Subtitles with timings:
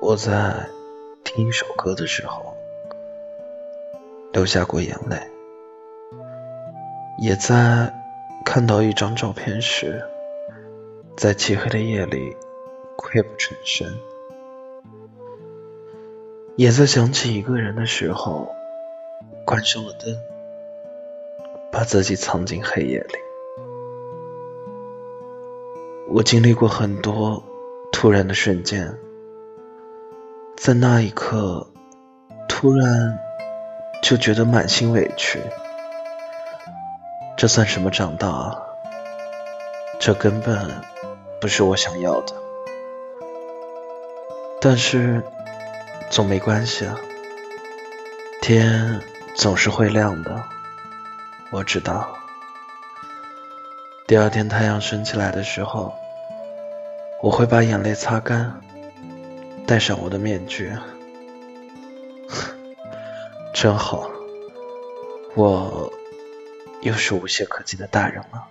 [0.00, 0.68] 我在
[1.24, 2.54] 听一首歌的时候
[4.32, 5.18] 流下过眼泪，
[7.18, 7.94] 也在
[8.44, 10.04] 看到一张照片时，
[11.16, 12.36] 在漆黑的夜里
[12.98, 13.88] 溃不成声，
[16.56, 18.54] 也在想起一个人的时候
[19.46, 20.14] 关上了灯，
[21.72, 23.23] 把自己藏进黑夜里。
[26.14, 27.42] 我经历过很多
[27.90, 28.96] 突然的瞬间。
[30.56, 31.66] 在那一刻，
[32.48, 33.18] 突然
[34.00, 35.40] 就觉得满心委屈。
[37.36, 38.56] 这算什么长大？
[39.98, 40.70] 这根本
[41.40, 42.32] 不是我想要的。
[44.60, 45.20] 但是
[46.10, 46.96] 总没关系啊，
[48.40, 49.00] 天
[49.34, 50.44] 总是会亮的。
[51.50, 52.06] 我知道，
[54.06, 55.92] 第二天太阳升起来的时候，
[57.24, 58.60] 我会把眼泪擦干。
[59.66, 60.70] 戴上我的面具，
[63.54, 64.10] 真好，
[65.34, 65.90] 我
[66.82, 68.46] 又是无懈可击的大人了。